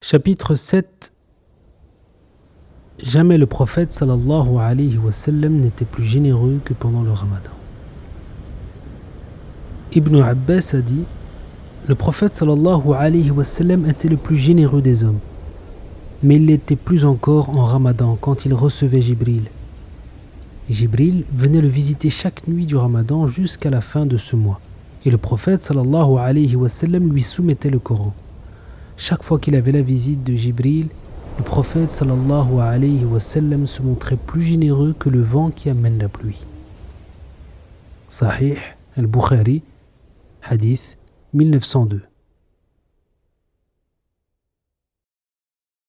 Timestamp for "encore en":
17.04-17.64